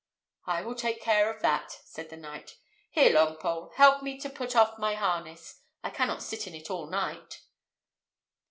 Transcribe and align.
"I 0.47 0.63
will 0.63 0.73
take 0.73 0.99
care 0.99 1.31
of 1.31 1.43
that," 1.43 1.73
said 1.83 2.09
the 2.09 2.17
knight. 2.17 2.57
"Here, 2.89 3.11
Longpole, 3.13 3.75
help 3.75 4.01
me 4.01 4.17
to 4.21 4.31
put 4.31 4.55
off 4.55 4.79
my 4.79 4.95
harness: 4.95 5.61
I 5.83 5.91
cannot 5.91 6.23
sit 6.23 6.47
in 6.47 6.55
it 6.55 6.71
all 6.71 6.87
night." 6.87 7.43